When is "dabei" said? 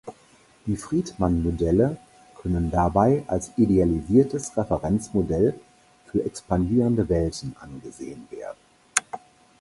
2.71-3.23